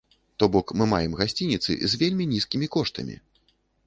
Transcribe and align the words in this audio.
То 0.43 0.47
бок 0.53 0.71
мы 0.81 0.85
маем 0.93 1.11
гасцініцы 1.19 1.75
з 1.91 1.99
вельмі 2.03 2.27
нізкімі 2.33 2.71
коштамі! 2.77 3.19